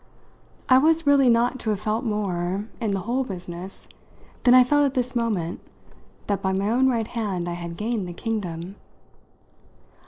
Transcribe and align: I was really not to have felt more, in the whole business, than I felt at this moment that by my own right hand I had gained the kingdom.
I 0.67 0.79
was 0.79 1.05
really 1.05 1.29
not 1.29 1.59
to 1.59 1.69
have 1.69 1.81
felt 1.81 2.03
more, 2.03 2.65
in 2.79 2.89
the 2.89 3.01
whole 3.01 3.23
business, 3.23 3.87
than 4.41 4.55
I 4.55 4.63
felt 4.63 4.83
at 4.83 4.93
this 4.95 5.15
moment 5.15 5.59
that 6.25 6.41
by 6.41 6.53
my 6.53 6.71
own 6.71 6.87
right 6.89 7.05
hand 7.05 7.47
I 7.47 7.53
had 7.53 7.77
gained 7.77 8.07
the 8.07 8.13
kingdom. 8.13 8.77